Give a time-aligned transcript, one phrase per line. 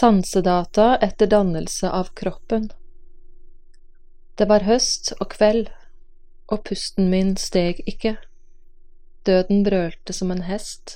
[0.00, 2.70] Sansedata etter dannelse av kroppen
[4.34, 5.66] Det var høst og kveld,
[6.48, 8.14] og pusten min steg ikke.
[9.28, 10.94] Døden brølte som en hest.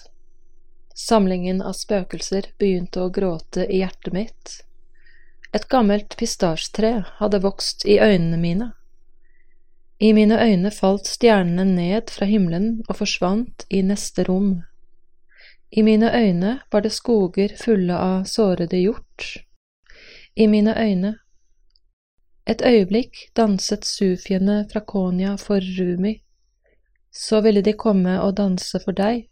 [0.96, 4.56] Samlingen av spøkelser begynte å gråte i hjertet mitt.
[5.52, 8.72] Et gammelt pistasjtre hadde vokst i øynene mine.
[10.00, 14.62] I mine øyne falt stjernene ned fra himmelen og forsvant i neste rom.
[15.76, 19.44] I mine øyne var det skoger fulle av sårede hjort.
[20.36, 21.18] I mine øyne
[22.46, 26.22] Et øyeblikk danset sufiene fra Konya for Rumi.
[27.12, 29.28] Så ville de komme og danse for deg,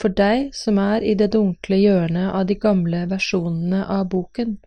[0.00, 4.58] for deg som er i det dunkle hjørnet av de gamle versjonene av boken,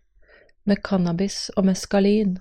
[0.65, 2.39] med cannabis og meskalin.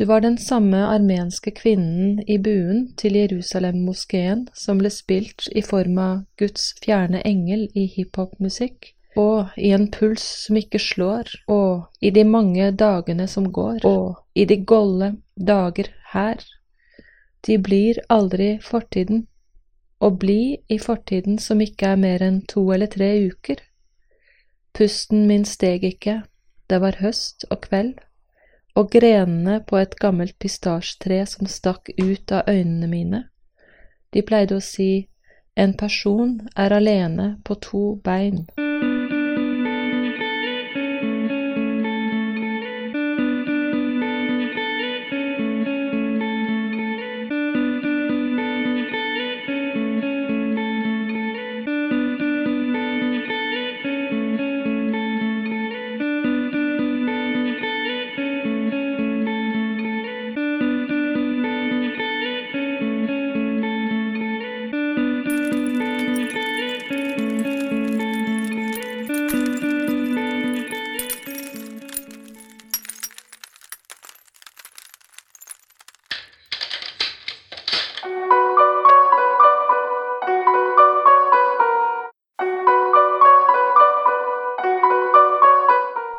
[0.00, 5.98] Du var den samme armenske kvinnen i buen til Jerusalem-moskeen som ble spilt i form
[6.00, 12.14] av Guds fjerne engel i hiphop-musikk, og i en puls som ikke slår, og i
[12.16, 16.48] de mange dagene som går, og i de golde dager her.
[17.44, 19.26] De blir aldri fortiden,
[20.00, 23.60] å bli i fortiden som ikke er mer enn to eller tre uker.
[24.72, 26.22] Pusten min steg ikke,
[26.72, 27.98] det var høst og kveld
[28.80, 33.22] og grenene på et gammelt pistasjetre som stakk ut av øynene mine.
[34.14, 35.06] De pleide å si
[35.56, 38.46] en person er alene på to bein.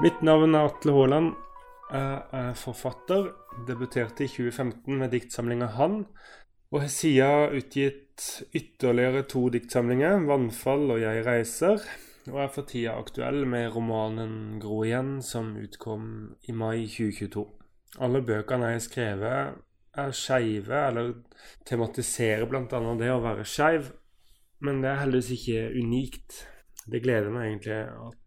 [0.02, 1.28] Mitt navn er Atle Haaland.
[1.94, 3.28] Jeg er forfatter.
[3.68, 6.06] Debuterte i 2015 med diktsamlinga 'Han'.
[6.72, 11.86] Og har siden utgitt ytterligere to diktsamlinger, 'Vannfall' og 'Jeg reiser'.
[12.32, 17.46] Og er for tida aktuell med romanen 'Gro igjen', som utkom i mai 2022.
[18.00, 19.54] Alle bøkene jeg har skrevet,
[19.94, 21.14] er skeive, eller
[21.66, 22.96] tematiserer bl.a.
[22.98, 23.92] det å være skeiv.
[24.62, 26.48] Men det er heldigvis ikke unikt.
[26.92, 28.18] Det gleder meg egentlig at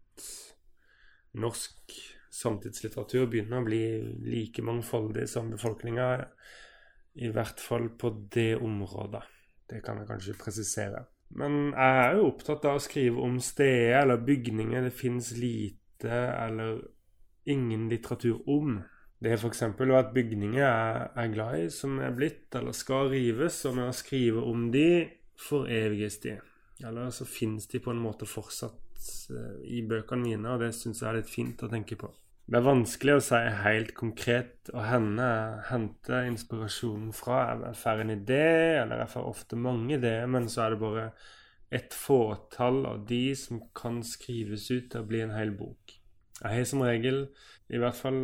[1.39, 1.95] norsk
[2.35, 3.83] samtidslitteratur begynner å bli
[4.27, 6.09] like mangfoldig som befolkninga,
[7.15, 9.23] i hvert fall på det området.
[9.69, 11.05] Det kan jeg kanskje presisere.
[11.35, 16.11] Men jeg er jo opptatt av å skrive om steder eller bygninger det fins lite
[16.11, 16.83] eller
[17.49, 18.77] ingen litteratur om.
[19.19, 19.63] Det er f.eks.
[19.63, 23.95] at bygninger jeg er glad i, som er blitt eller skal rives, og med å
[23.95, 25.07] skrive om de
[25.39, 26.35] foreviges de.
[26.83, 28.84] Eller så fins de på en måte fortsatt
[29.65, 32.11] i bøkene mine, og det syns jeg er litt fint å tenke på.
[32.45, 35.29] Det er vanskelig å si helt konkret og henne
[35.71, 37.39] hente inspirasjonen fra.
[37.63, 38.45] Jeg får en idé,
[38.83, 41.07] eller jeg får ofte mange ideer, men så er det bare
[41.73, 45.95] et fåtall av de som kan skrives ut til å bli en hel bok.
[46.37, 47.23] Jeg har som regel,
[47.73, 48.21] i hvert fall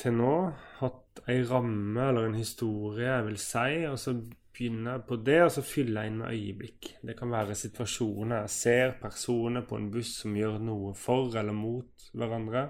[0.00, 0.34] til nå,
[0.82, 4.18] hatt ei ramme eller en historie jeg vil si, og så
[4.54, 6.94] begynne på det, og så fylle inn med øyeblikk.
[7.02, 11.56] Det kan være situasjoner jeg ser personer på en buss som gjør noe for eller
[11.56, 12.68] mot hverandre,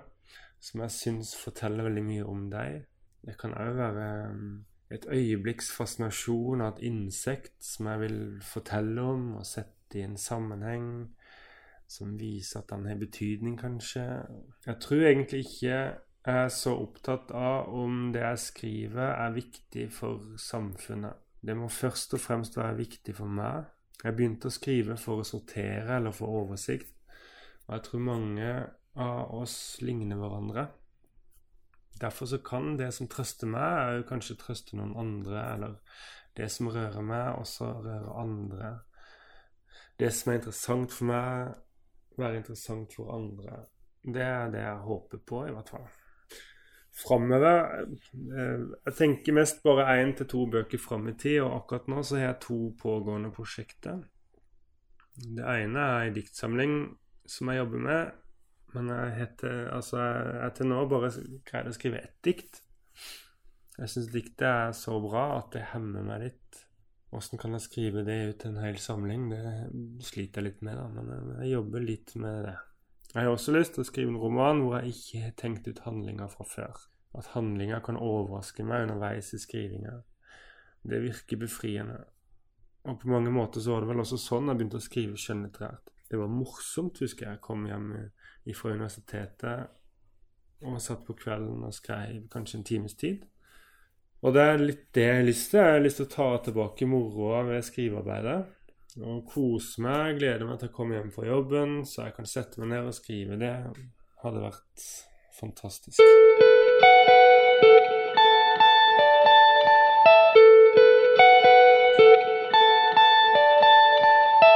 [0.61, 2.84] som jeg syns forteller veldig mye om deg.
[3.25, 9.05] Det kan òg være um, et øyeblikks fascinasjon av et insekt som jeg vil fortelle
[9.14, 10.88] om og sette i en sammenheng
[11.88, 14.05] som viser at den har betydning, kanskje.
[14.67, 19.91] Jeg tror egentlig ikke jeg er så opptatt av om det jeg skriver, er viktig
[19.93, 21.20] for samfunnet.
[21.44, 23.67] Det må først og fremst være viktig for meg.
[24.05, 26.94] Jeg begynte å skrive for å sortere eller få oversikt,
[27.67, 28.50] og jeg tror mange
[29.00, 30.67] av oss ligner hverandre.
[32.00, 35.76] Derfor så kan det som trøster meg, jo kanskje trøste noen andre, eller
[36.37, 38.73] det som rører meg, også røre andre.
[40.00, 41.52] Det som er interessant for meg,
[42.19, 43.61] være interessant for andre.
[44.05, 45.87] Det er det jeg håper på, i hvert fall
[46.94, 51.88] framover eh, Jeg tenker mest bare én til to bøker fram i tid, og akkurat
[51.91, 54.02] nå så har jeg to pågående prosjekter.
[55.14, 56.76] Det ene er en diktsamling
[57.31, 58.14] som jeg jobber med,
[58.75, 61.11] men jeg heter Altså, jeg er til nå bare
[61.46, 62.61] greid å skrive ett dikt.
[63.79, 66.61] Jeg syns diktet er så bra at det hemmer meg litt.
[67.14, 69.29] Åssen kan jeg skrive det ut en hel samling?
[69.31, 72.55] Det sliter jeg litt med, da, men jeg jobber litt med det.
[73.14, 75.84] Jeg har også lyst til å skrive en roman hvor jeg ikke har tenkt ut
[75.84, 76.81] handlinger fra før.
[77.14, 80.00] At handlinger kan overraske meg underveis i skrivinga.
[80.82, 82.00] Det virker befriende.
[82.90, 85.93] Og på mange måter så var det vel også sånn jeg begynte å skrive skjønnlitterært.
[86.11, 87.43] Det var morsomt, husker jeg.
[87.44, 87.87] Kom hjem
[88.58, 89.70] fra universitetet
[90.64, 93.22] og satt på kvelden og skrev kanskje en times tid.
[94.26, 95.62] Og det er litt det jeg har lyst til.
[95.62, 98.38] Jeg har lyst til å ta tilbake moroa ved skrivearbeidet
[99.02, 100.19] og kose meg.
[100.20, 102.96] Gleder meg til å komme hjem fra jobben, så jeg kan sette meg ned og
[102.96, 103.38] skrive.
[103.41, 103.55] Det
[104.23, 104.88] hadde vært
[105.38, 106.02] fantastisk.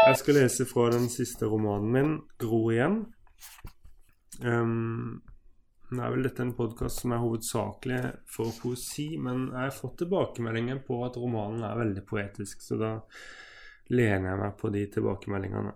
[0.09, 3.03] Jeg skal lese fra den siste romanen min, 'Gro igjen'.
[4.41, 5.19] Um,
[5.91, 8.01] nå er vel dette en podkast som er hovedsakelig
[8.31, 12.93] for poesi, men jeg har fått tilbakemeldinger på at romanen er veldig poetisk, så da
[13.89, 15.75] lener jeg meg på de tilbakemeldingene.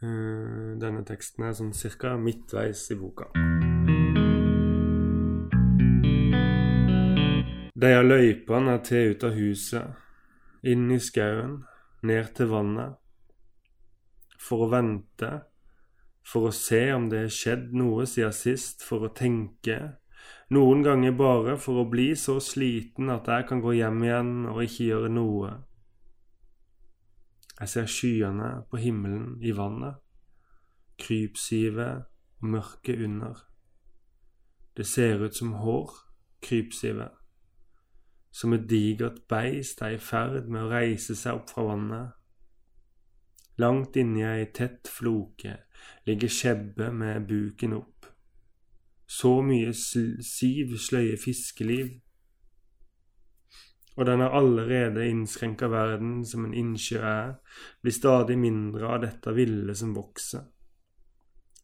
[0.00, 3.28] Uh, denne teksten er sånn cirka midtveis i boka.
[7.80, 10.00] Deia løypene er til ut av huset,
[10.68, 11.62] inn i skauen,
[12.04, 12.98] ned til vannet,
[14.40, 15.30] for å vente,
[16.24, 19.78] for å se om det har skjedd noe siden sist, for å tenke,
[20.52, 24.64] noen ganger bare for å bli så sliten at jeg kan gå hjem igjen og
[24.64, 25.52] ikke gjøre noe
[27.60, 29.98] jeg ser skyene på himmelen i vannet,
[31.00, 32.06] krypsivet
[32.40, 33.46] og mørket under.
[34.76, 35.92] Det ser ut som hår,
[36.42, 37.10] krypsivet.
[38.32, 42.16] Som et digert beist er i ferd med å reise seg opp fra vannet.
[43.60, 45.58] Langt inni ei tett floke
[46.08, 48.06] ligger skjebbe med buken opp.
[49.10, 51.98] Så mye siv sløye fiskeliv
[53.96, 57.34] og den har allerede innskrenka verden som en innsjø er,
[57.82, 60.46] blir stadig mindre av dette ville som vokser.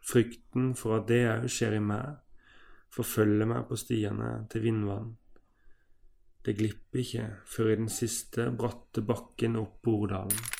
[0.06, 2.18] Frykten for at det òg skjer i meg,
[2.94, 5.14] forfølger meg på stiene til vindvann.
[6.46, 10.55] Det glipper ikke før i den siste bratte bakken opp Bordalen.